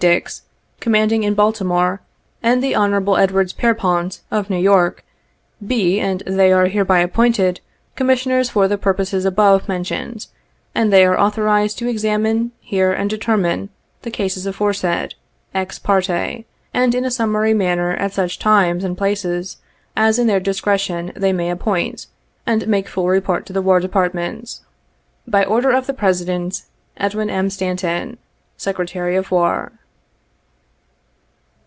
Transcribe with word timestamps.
Dix, 0.01 0.41
commanding 0.79 1.21
in 1.21 1.35
Baltimore, 1.35 2.01
and 2.41 2.63
the 2.63 2.73
Hon. 2.73 3.13
Edwards 3.19 3.53
Pierrpont, 3.53 4.21
of 4.31 4.49
New 4.49 4.57
York, 4.57 5.05
be 5.63 5.99
and 5.99 6.21
they 6.25 6.51
are 6.51 6.65
hereby 6.65 7.01
appointed 7.01 7.61
commissioners 7.95 8.49
for 8.49 8.67
the 8.67 8.79
purposes 8.79 9.25
above 9.25 9.67
men 9.67 9.83
tioned, 9.83 10.25
and 10.73 10.91
they 10.91 11.05
are 11.05 11.19
authorized 11.19 11.77
to 11.77 11.87
examine, 11.87 12.51
hear 12.61 12.91
and 12.91 13.11
determine 13.11 13.69
the 14.01 14.09
cases 14.09 14.47
aforesaid, 14.47 15.13
ex 15.53 15.77
parte, 15.77 16.45
and 16.73 16.95
in 16.95 17.05
a 17.05 17.11
summary 17.11 17.53
manner, 17.53 17.91
at 17.97 18.11
such 18.13 18.39
times 18.39 18.83
and 18.83 18.97
places 18.97 19.57
as 19.95 20.17
in 20.17 20.25
their 20.25 20.39
discretion 20.39 21.11
they 21.15 21.31
may 21.31 21.51
appoint, 21.51 22.07
and 22.47 22.65
make 22.67 22.87
full 22.87 23.07
re 23.07 23.21
port 23.21 23.45
to 23.45 23.53
the 23.53 23.61
War 23.61 23.79
Department." 23.79 24.61
By 25.35 25.45
order 25.45 25.69
of 25.69 25.85
the 25.85 25.93
President. 25.93 26.63
"EDWIN 26.97 27.29
M. 27.29 27.51
STANTON, 27.51 28.17
''Secretary 28.57 29.15
of 29.15 29.29
War. 29.29 29.73